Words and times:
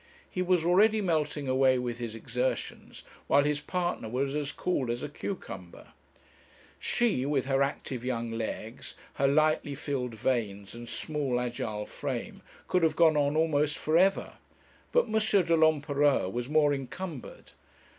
He 0.27 0.41
was 0.41 0.65
already 0.65 0.99
melting 0.99 1.47
away 1.47 1.77
with 1.77 1.99
his 1.99 2.15
exertions, 2.15 3.03
while 3.27 3.43
his 3.43 3.59
partner 3.61 4.09
was 4.09 4.33
as 4.35 4.51
cool 4.51 4.89
as 4.89 5.03
a 5.03 5.09
cucumber. 5.09 5.89
She, 6.79 7.23
with 7.23 7.45
her 7.45 7.61
active 7.61 8.03
young 8.03 8.31
legs, 8.31 8.95
her 9.21 9.27
lightly 9.27 9.75
filled 9.75 10.15
veins, 10.15 10.73
and 10.73 10.89
small 10.89 11.39
agile 11.39 11.85
frame, 11.85 12.41
could 12.67 12.81
have 12.81 12.95
gone 12.95 13.15
on 13.15 13.37
almost 13.37 13.77
for 13.77 13.95
ever; 13.95 14.33
but 14.91 15.05
M. 15.05 15.11
de 15.13 15.55
l'Empereur 15.55 16.27
was 16.31 16.49
more 16.49 16.73
encumbered. 16.73 17.51